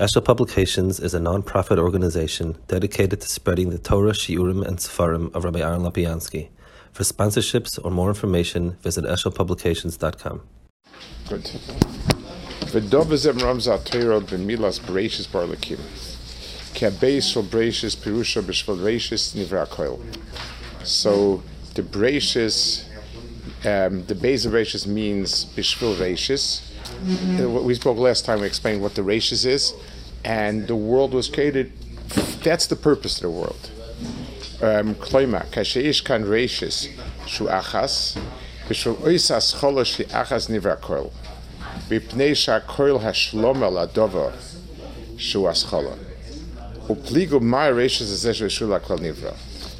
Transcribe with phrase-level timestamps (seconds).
[0.00, 5.44] Eshel Publications is a non-profit organization dedicated to spreading the Torah, Shiurim, and Sefarim of
[5.44, 6.48] Rabbi Aaron Lapiansky.
[6.90, 10.40] For sponsorships or more information, visit eshelpublications.com.
[11.28, 11.50] Good.
[20.82, 21.42] So
[21.74, 22.84] the bereishis,
[23.66, 26.69] um, the base of means b'shvel reishis.
[27.48, 29.74] What we spoke last time, we explained what the races is,
[30.24, 31.72] and the world was created.
[32.42, 33.70] That's the purpose of the world.
[34.62, 35.80] Um, Kloima, kan shu
[37.46, 38.20] achas.
[46.88, 48.12] Upligo my is.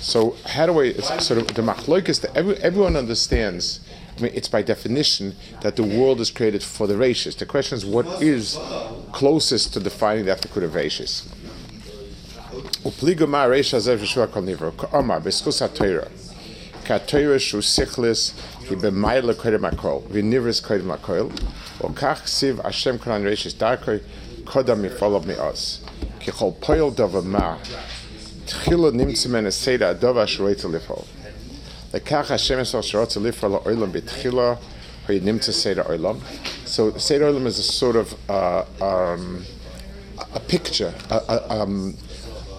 [0.00, 3.80] So how do I sort of the machloikis that everyone understands
[4.22, 7.34] it's by definition that the world is created for the races.
[7.36, 8.58] The question is what is
[9.12, 11.28] closest to defining the Aftikut of races.
[12.82, 14.72] Reisha zev Yeshua kol nivro.
[14.72, 15.60] B'skus.
[16.84, 18.34] Ka'teira shu ki.
[20.08, 20.60] V'nivris.
[21.82, 22.56] O kach siv
[23.24, 23.54] reishis
[24.44, 24.82] kodam.
[26.20, 27.58] Ki chol dova ma.
[29.86, 30.26] Adova
[30.72, 31.04] lifol.
[36.64, 39.44] So seder olam is a sort of uh, um,
[40.34, 40.94] a picture.
[41.10, 41.96] Um,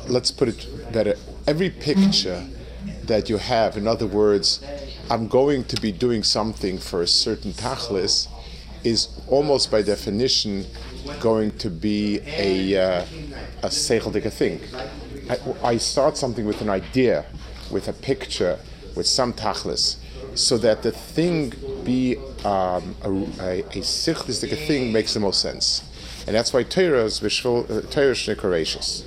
[0.09, 1.15] let's put it better.
[1.47, 2.45] Every picture
[3.03, 4.61] that you have, in other words,
[5.09, 8.27] I'm going to be doing something for a certain tachlis,
[8.83, 10.65] is almost by definition
[11.21, 13.05] going to be a uh,
[13.63, 14.59] a thing.
[15.29, 17.25] I, I start something with an idea,
[17.69, 18.59] with a picture,
[18.94, 19.96] with some tachlis,
[20.34, 21.52] so that the thing
[21.84, 23.10] be um, a,
[23.40, 25.82] a, a sichlistic thing makes the most sense,
[26.26, 29.04] and that's why Torah is vishvul Torah shnikaracious.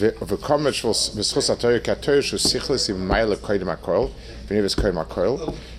[0.00, 0.84] וקומץ
[1.14, 4.06] בזכוס התויר כתויר שהוא סיכלס עם מיילה קודם הכל,
[4.48, 5.36] וניבס קודם הכל,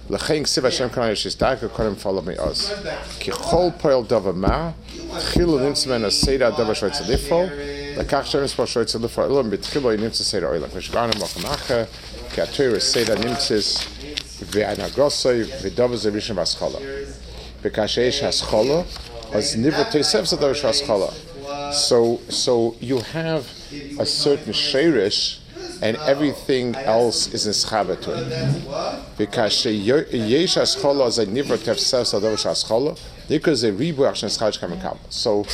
[0.09, 2.71] לכן כסיב השם כאן יש הסדקה קודם פועלו מעוז.
[3.27, 4.71] ככל פועל דבר מה,
[5.19, 7.45] תחילו נמצא מן הסדר הדבר שרוצה לפעול,
[7.97, 10.67] לקח שם מספר שרוצה לפעול, אלא בתחילו נמצא סדר אוילם.
[10.73, 11.83] ושבענו מוכן אחר,
[12.33, 13.57] כי התויר סדר נמצא
[14.41, 16.79] והנגרוסוי ודבר זה ראשון בהסחולה.
[17.61, 18.81] וכאשר יש הסחולה,
[19.31, 21.07] אז ניבר תסף זה דבר של הסחולה.
[21.71, 23.43] So, so you have
[23.99, 25.39] a certain sherish,
[25.81, 29.17] and everything else is in schava to it.
[29.17, 34.97] Because yesh aschola is a niver tefsef sadov shaschola, because a ribu action schach kamakam.
[35.09, 35.45] So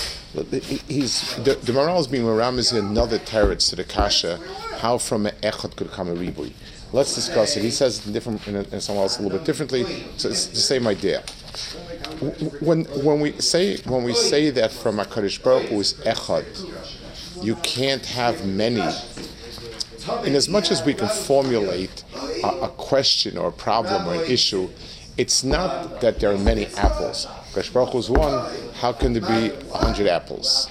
[0.88, 4.40] he's the, the moral is being around is another teretz to the kasha,
[4.79, 6.53] how from an echad could come a ribui.
[6.93, 7.63] Let's discuss it.
[7.63, 9.85] He says it in different in, in someone else a little bit differently.
[10.17, 11.23] So it's the same idea
[12.61, 16.45] when when we say when we say that from Hakadosh Baruch Hu is echad,
[17.43, 18.83] you can't have many.
[20.25, 22.05] In as much as we can formulate
[22.45, 24.69] a, a question or a problem or an issue,
[25.17, 27.27] it's not that there are many apples.
[27.27, 28.55] Hakadosh Baruch is one.
[28.75, 30.71] How can there be hundred apples?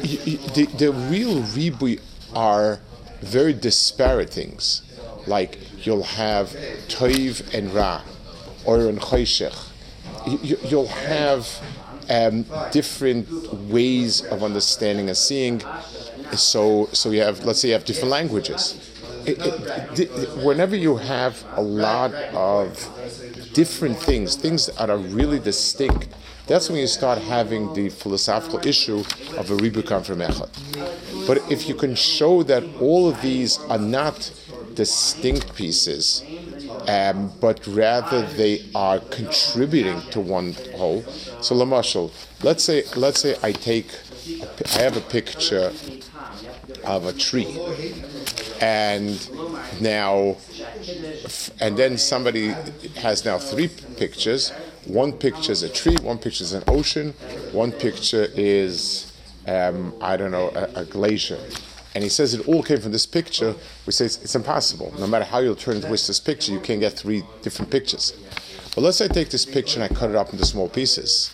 [0.00, 2.00] The, the real ribui
[2.34, 2.80] are
[3.20, 4.82] very disparate things,
[5.26, 6.50] like you'll have
[6.88, 8.02] toiv and ra,
[8.64, 9.70] or and choshech
[10.26, 11.48] you, you'll have
[12.10, 13.28] um, different
[13.70, 15.62] ways of understanding and seeing.
[16.32, 18.90] So, so you have, let's say, you have different languages.
[19.26, 19.38] It,
[19.98, 26.08] it, whenever you have a lot of different things, things that are really distinct,
[26.46, 28.98] that's when you start having the philosophical issue
[29.38, 30.50] of a ribukam from echad.
[31.26, 34.30] But if you can show that all of these are not
[34.74, 36.22] distinct pieces,
[36.88, 41.02] um, but rather they are contributing to one whole.
[41.40, 42.10] So, Lamashal,
[42.42, 43.90] let's say let's say I take,
[44.74, 45.72] I have a picture
[46.84, 47.58] of a tree,
[48.60, 49.28] and
[49.80, 50.36] now,
[51.60, 52.48] and then somebody
[52.96, 54.50] has now three pictures.
[54.86, 57.14] One picture is a tree, one picture is an ocean,
[57.52, 59.10] one picture is,
[59.46, 61.38] um, I don't know, a, a, glacier.
[61.94, 63.54] And he says it all came from this picture.
[63.86, 64.92] We say it's, it's impossible.
[64.98, 68.12] No matter how you turn twist this picture, you can't get three different pictures.
[68.74, 71.32] But let's say I take this picture and I cut it up into small pieces.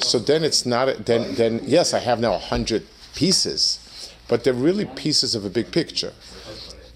[0.00, 4.52] So then it's not, then, then yes, I have now a hundred pieces, but they're
[4.52, 6.12] really pieces of a big picture.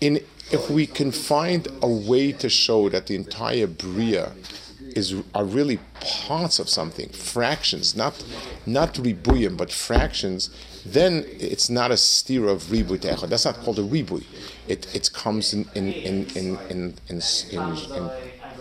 [0.00, 0.20] In,
[0.50, 4.32] if we can find a way to show that the entire Bria
[4.96, 8.24] is are really parts of something, fractions, not
[8.64, 10.50] not ribuyim, but fractions,
[10.84, 13.28] then it's not a steer of ribuy te'echad.
[13.28, 14.24] That's not called a ribuy.
[14.66, 17.20] It it comes in in in in in, in,
[17.50, 17.60] in,
[17.98, 18.10] in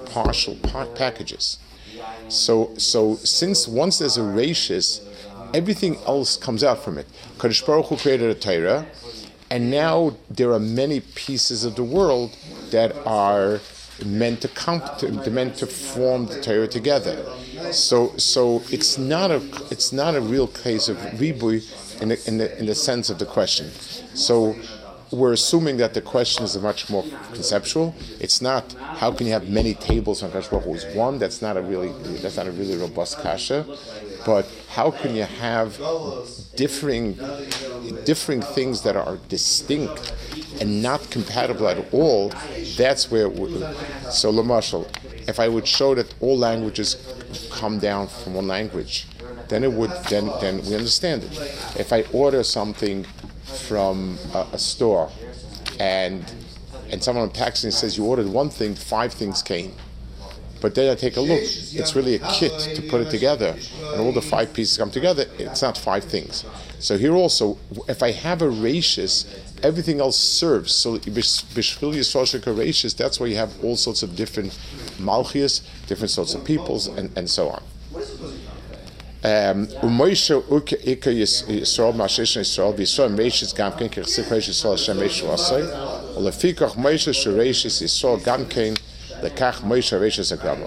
[0.05, 0.55] partial
[0.95, 1.57] packages.
[2.27, 5.01] So so since once there's a rachis,
[5.53, 7.07] everything else comes out from it.
[7.37, 8.85] Kadosh Baruch Hu created a Torah,
[9.49, 12.35] and now there are many pieces of the world
[12.71, 13.61] that are
[14.03, 17.23] meant to, comp- meant to form the Torah together.
[17.71, 21.63] So, so it's not a it's not a real case of ribui
[22.01, 23.71] in the, in the in the sense of the question.
[24.13, 24.55] So
[25.11, 27.03] we're assuming that the question is much more
[27.33, 27.95] conceptual.
[28.19, 31.19] It's not how can you have many tables on Kadosh Baruch one.
[31.19, 33.65] That's not a really that's not a really robust kasha.
[34.25, 35.77] But how can you have
[36.55, 37.13] differing
[38.03, 40.13] differing things that are distinct
[40.59, 42.31] and not compatible at all?
[42.77, 43.29] That's where.
[44.11, 44.87] So, Lamashal,
[45.27, 46.97] if I would show that all languages
[47.51, 49.07] come down from one language,
[49.47, 51.31] then it would then then we understand it.
[51.77, 53.05] If I order something
[53.43, 55.09] from a, a store
[55.79, 56.23] and
[56.91, 59.73] and someone packaging says you ordered one thing, five things came.
[60.65, 63.55] But then I take a look, it's really a kit to put it together.
[63.91, 66.43] And all the five pieces come together, it's not five things.
[66.79, 69.27] So here also, if I have a ratius,
[69.61, 70.73] everything else serves.
[70.73, 74.57] So Bishvil Yisroshik that's why you have all sorts of different
[74.97, 77.61] malchias, different sorts of peoples, and, and so on.
[79.23, 79.67] Um,
[89.24, 90.40] איקה ישראל מהשש ישראל וישראל מיישס גם כן כרסיק רייש ישראל השם מיישו עשי ולפיכך
[90.40, 90.66] מוישה שריישס ישראל גם כן לכך מוישה ריישס הגרמו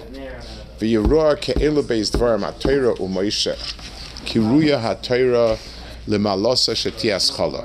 [0.79, 3.53] וירוע כאלו בייס דברם התוירה ומוישה
[4.25, 5.55] כי רויה התוירה
[6.07, 7.59] למעלוסה שתהיה אסכולה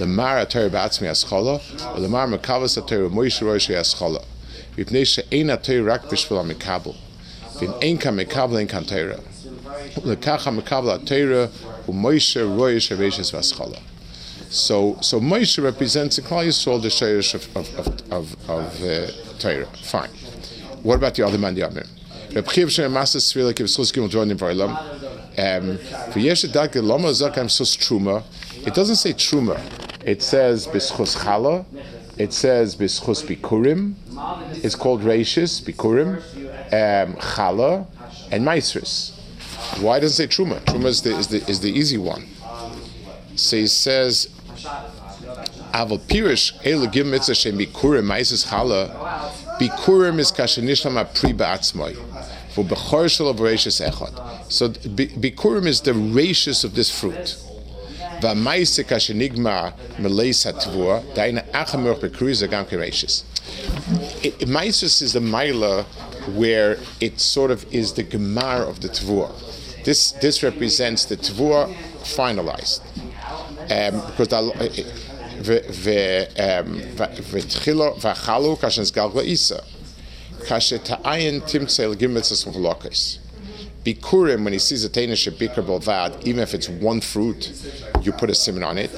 [0.00, 1.56] למר התוירה בעצמי אסכולה
[1.96, 4.20] ולמר מקבס התוירה מוישה ריישי אסכולה
[4.78, 6.90] מפני שאין התוירה רק בשביל המקבל
[7.58, 9.16] ואם אין כאן מקבל אין כאן תוירה
[14.50, 19.10] so, so Moshe represents the Klal Yisrael, the Shayrish of, of, of, of, of uh,
[19.39, 19.65] Torah.
[19.83, 20.09] Fine.
[20.83, 21.83] What about the other man, the Amir?
[22.33, 26.11] Reb Chiv Shem Master Svila Kiv Sus Gimel Dvorim Vaylam.
[26.13, 28.23] For Yesh Dak Lama Zakam Sus Truma.
[28.67, 29.59] It doesn't say Truma.
[30.05, 31.65] It says Bischus Chala.
[32.17, 33.95] It says Bischus Bikurim.
[34.63, 36.17] It's called Rashis Bikurim,
[36.73, 37.87] um, Chala,
[38.31, 39.15] and Maisris.
[39.81, 40.59] Why does it say truma?
[40.61, 42.27] Truma is the, is the, is the easy one.
[43.35, 44.27] So he says,
[45.73, 48.89] Aval pirish elu gim mitzvah shem bikurim maisis chala
[49.59, 51.95] bikurim is kashenishlam pri ba'atzmai
[52.53, 54.51] for bechor shel voracious echad.
[54.51, 57.37] So bikurim is the ratius of this fruit.
[58.21, 63.23] V'maise kashenigma meleis hatvua daina achamur bekuri zagam keratius.
[64.47, 65.83] Maisis is the mila
[66.35, 69.33] where it sort of is the gemar of the tvua.
[69.83, 71.73] This this represents the tvua
[72.03, 72.81] finalized.
[73.71, 74.29] Um, because
[77.30, 79.56] ותחילו ואכלו כאשר נסגל לאיסה.
[80.46, 83.18] כאשר תעיין תמצא לגימצס מחלוקס.
[83.84, 87.52] Bikurim, when he sees a Tainish Bikr Balvad, even if it's one fruit,
[88.00, 88.90] you put a simon on it.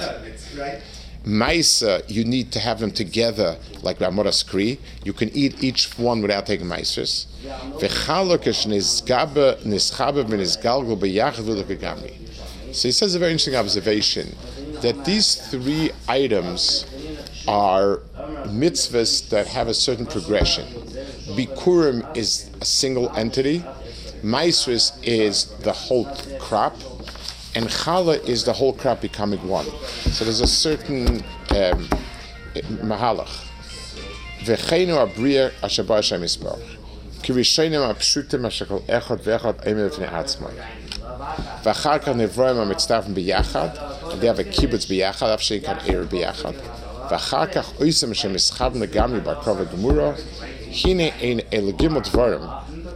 [1.25, 4.79] Maisa, you need to have them together like Ramora Skri.
[5.03, 7.25] You can eat each one without taking maisers.
[12.71, 14.35] So he says a very interesting observation
[14.81, 16.85] that these three items
[17.47, 18.01] are
[18.45, 20.65] mitzvahs that have a certain progression.
[21.35, 23.63] Bikurim is a single entity,
[24.23, 26.05] Maisris is the whole
[26.39, 26.75] crop,
[27.55, 29.65] and challah is the whole crop becoming one.
[30.11, 31.87] So there's a certain um,
[32.89, 33.45] mahalach.
[34.39, 36.77] V'cheinu abriya asher bar Hashem yisbarach.
[37.23, 40.47] כי ראשונים הפשוטים אשר כל אחד ואחד עמד לפני עצמו.
[41.63, 43.69] ואחר כך נברואים המצטרפים ביחד,
[44.11, 46.51] כדי have a קיבוץ ביחד, אף שאין כאן עיר ביחד.
[47.11, 50.11] ואחר כך עושים שמסחבן לגמרי בקרוב הגמורו,
[50.85, 52.39] הנה אין אלוהים ודברים.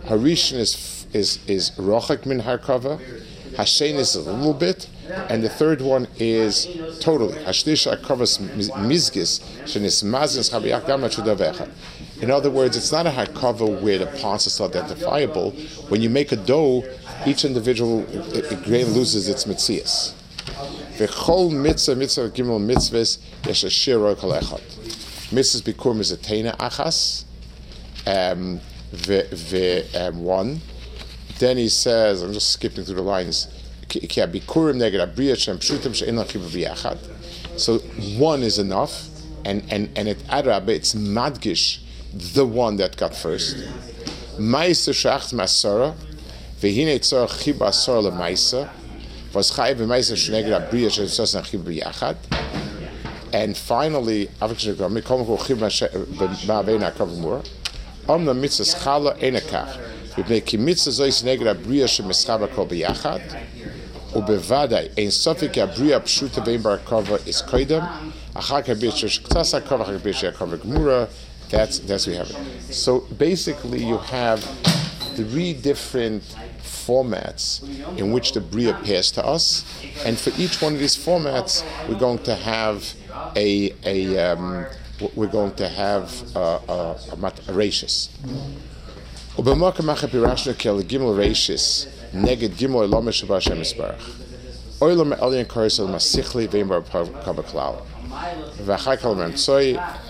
[0.08, 0.76] הראשון is,
[1.14, 2.96] is, is רוחק מן הרכבה,
[3.58, 4.88] השני is a little bit,
[5.30, 6.68] and the third one is
[7.00, 7.38] totally.
[7.44, 11.70] Hashlish covers mizgis shenis mazins chabiyach
[12.22, 15.52] In other words, it's not a hakava where the parts are still identifiable.
[15.90, 16.84] When you make a dough,
[17.26, 18.04] each individual
[18.64, 20.14] grain loses its mitzias.
[20.99, 24.63] V'chol mitzvah mitzvah gimel mitzvahs yesh a shiro kol echad.
[25.31, 27.25] Mitzvahs bikurim is a tena achas.
[28.07, 28.61] Um,
[28.93, 30.61] v, um, one.
[31.39, 33.49] Then he says, I'm just skipping through the lines.
[37.57, 37.79] So
[38.19, 39.09] one is enough,
[39.45, 41.79] and and and at Arab it's madgish,
[42.13, 43.57] the one that got first.
[44.39, 45.95] Ma'aser shacht masara,
[46.61, 48.69] vehine tzor chiba asar lemaisa,
[49.36, 52.18] was chay v'ma'aser sheneged abriya shen tzos nachib b'yachad.
[53.34, 57.46] And finally, avik shegam mikom ko chib ma'avein akavumur,
[58.08, 59.78] om na mitzvah chala enakach,
[60.16, 63.22] v'bnei ki mitzvah zois neged abriya shen mischaba kol b'yachad,
[64.16, 67.82] ובוודאי אין ספק כי הבריאה הפשוטה ואין בהרכבה is קודם,
[68.34, 71.06] אחר כך בית שיש קצת הרכבה, אחר כך בית שיש הרכבה גמורה,
[71.50, 72.74] that's, that's what you have it.
[72.74, 74.44] So basically you have
[75.16, 76.24] three different
[76.87, 77.63] formats
[77.99, 79.65] in which the brie appears to us,
[80.05, 82.95] and for each one of these formats, we're going to have
[83.37, 84.67] a, a um,
[85.15, 87.53] we're going to have uh, uh, a, a, a, a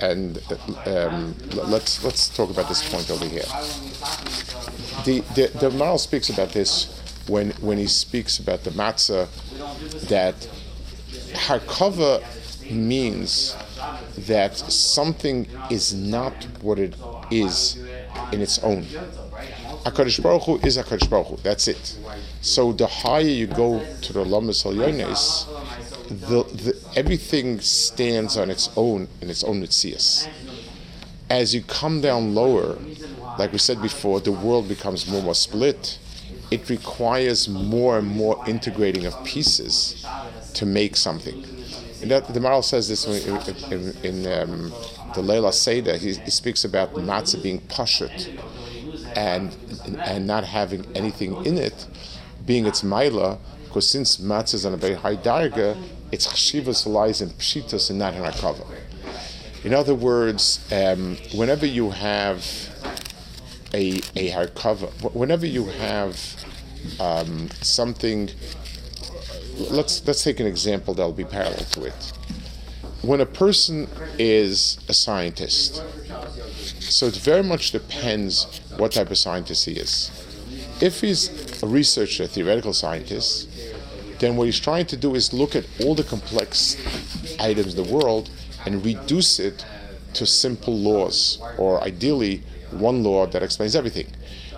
[0.00, 0.38] and
[0.86, 3.42] um, let's let's talk about this point over here.
[5.06, 9.28] The the, the Maharal speaks about this when when he speaks about the matzah
[10.08, 10.34] that
[11.32, 12.22] harkava
[12.70, 13.56] means
[14.18, 16.96] that something is not what it
[17.30, 17.76] is
[18.32, 18.82] in its own.
[19.84, 21.36] HaKadosh Baruch Hu is HaKadosh Baruch Hu.
[21.36, 21.96] That's it.
[22.40, 25.46] So the higher you go to the Lamas Yones,
[26.08, 30.28] the, the, everything stands on its own in its own mitzias.
[31.30, 32.76] As you come down lower,
[33.38, 35.98] like we said before, the world becomes more and more split.
[36.50, 40.06] It requires more and more integrating of pieces
[40.54, 41.44] to make something.
[42.02, 44.72] And that, the Maharal says this in, in, in um,
[45.14, 45.96] the Leila Seder.
[45.96, 48.38] He, he, speaks about matzah being pashut
[49.16, 49.56] and
[50.04, 51.86] and not having anything in it,
[52.44, 55.76] being its maila, because since matzah is on a very high darga,
[56.12, 58.66] its chshivas lies in pshitas and not in rakava.
[59.64, 62.44] In other words, um, whenever you have
[63.76, 64.46] a a
[65.12, 66.18] whenever you have
[66.98, 68.30] um, something,
[69.70, 72.12] let's let's take an example that will be parallel to it.
[73.02, 75.82] When a person is a scientist,
[76.80, 80.10] so it very much depends what type of scientist he is.
[80.80, 83.48] If he's a researcher, a theoretical scientist,
[84.18, 86.76] then what he's trying to do is look at all the complex
[87.38, 88.30] items in the world
[88.64, 89.64] and reduce it
[90.14, 94.08] to simple laws, or ideally, one law that explains everything.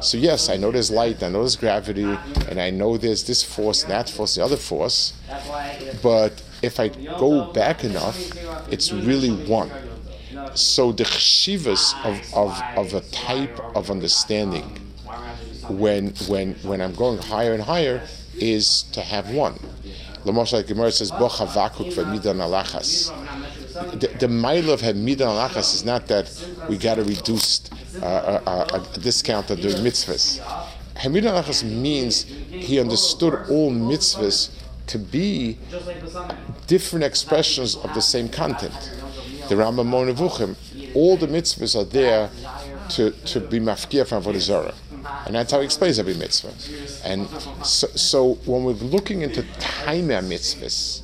[0.01, 2.17] So, yes, I know there's light, I know there's gravity,
[2.49, 5.13] and I know there's this force, that force, the other force,
[6.03, 8.17] but if I go back enough,
[8.71, 9.71] it's really one.
[10.55, 14.65] So the chshivas of, of, of a type of understanding
[15.69, 18.03] when when when I'm going higher and higher
[18.37, 19.59] is to have one.
[22.85, 23.13] Says.
[24.01, 26.31] The, the mile of alachas is not that
[26.69, 27.61] we got to reduce
[28.03, 30.41] a, discount of the mitzvahs.
[30.97, 34.51] Alachas means he understood all mitzvahs
[34.89, 35.59] to be
[36.67, 38.91] different expressions of the same content
[39.49, 40.57] the Rambam Monevuchim,
[40.95, 42.31] all the mitzvahs are there
[42.91, 44.75] to, to be mafkia from Avodah.
[45.27, 46.53] And that's how he explains every mitzvah.
[47.05, 47.29] And
[47.65, 51.03] so, so when we're looking into timer mitzvahs,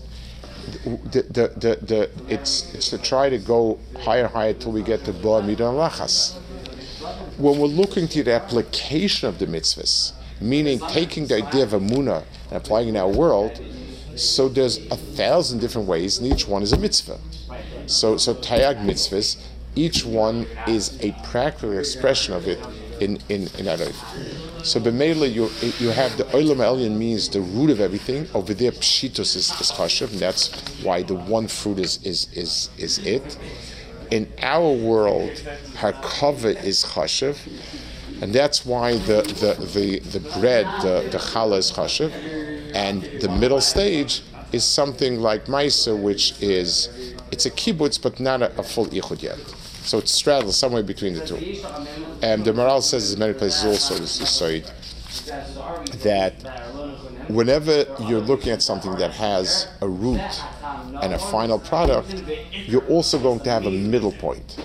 [0.84, 5.04] the, the, the, the, it's, it's to try to go higher, higher till we get
[5.04, 6.38] to Boa Midan Lachas.
[7.36, 12.24] When we're looking to the application of the mitzvahs, meaning taking the idea of Amunah
[12.48, 13.60] and applying it in our world,
[14.16, 17.18] so there's a thousand different ways, and each one is a mitzvah.
[17.86, 19.36] So, so tayag mitzvahs,
[19.74, 22.60] each one is a practical expression of it
[23.00, 23.90] in in in other.
[24.62, 25.50] So b'meila you
[25.80, 28.28] you have the olam elyon means the root of everything.
[28.34, 30.48] Over there, pshitos is, is and that's
[30.82, 33.36] why the one fruit is is is is it.
[34.10, 35.30] In our world,
[35.74, 37.36] harkava is chashav,
[38.20, 42.12] and that's why the the the, the bread, the the challah is chashav,
[42.74, 48.42] and the middle stage is something like maisa, which is it's a kibbutz, but not
[48.42, 49.38] a, a full ichud yet.
[49.84, 51.36] So it straddles somewhere between the two.
[52.22, 54.64] And the Maharal says in many places also, this is Said,
[56.02, 56.34] that
[57.28, 60.20] whenever you're looking at something that has a root
[61.02, 64.56] and a final product, you're also going to have a middle point.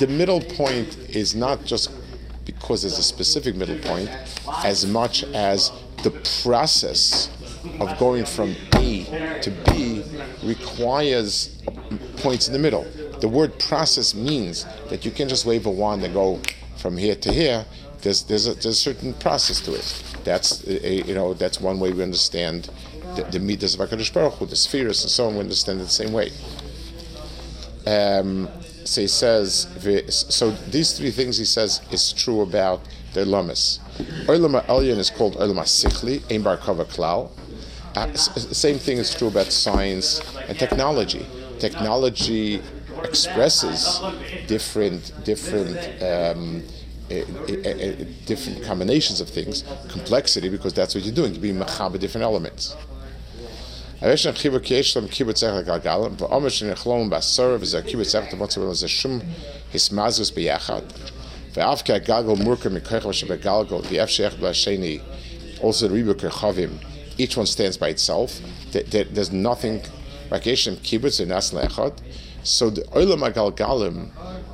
[0.00, 1.90] The middle point is not just
[2.44, 4.10] because there's a specific middle point,
[4.64, 6.10] as much as the
[6.42, 7.30] process
[7.80, 10.04] of going from A to B
[10.44, 11.60] requires
[12.18, 12.84] points in the middle.
[13.20, 16.40] The word process means that you can't just wave a wand and go
[16.76, 17.64] from here to here.
[18.02, 20.15] There's, there's, a, there's a certain process to it.
[20.26, 22.68] That's a, you know that's one way we understand
[23.14, 25.34] the, the midas of Hakadosh Baruch Hu, the spheres and so on.
[25.34, 26.32] We understand it the same way.
[27.86, 28.48] Um,
[28.84, 29.68] so he says,
[30.10, 32.80] so these three things he says is true about
[33.14, 33.78] the lamas.
[34.26, 37.30] Olam Elyon is called Olam Sichli, Ein Bar Klal.
[37.94, 41.24] Uh, same thing is true about science and technology.
[41.60, 42.60] Technology
[43.04, 44.00] expresses
[44.46, 46.62] different different um,
[47.08, 51.32] different combinations of things, complexity, because that's what you're doing.
[51.32, 52.76] You're being machaber different elements.
[54.02, 54.32] Also
[65.88, 66.78] the
[67.18, 68.40] Each one stands by itself.
[68.72, 69.82] There's nothing.
[70.28, 71.28] Kibbutz in
[72.42, 74.10] So the Olam Galgalim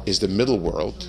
[0.07, 1.09] is the middle world.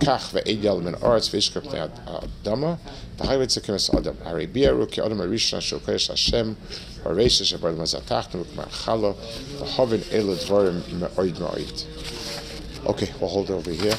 [0.00, 0.32] Kach
[2.06, 2.78] adama
[3.94, 4.16] adam.
[4.86, 5.20] Ki adam
[6.08, 6.56] Hashem.
[12.86, 13.96] Okay, we'll hold it over here.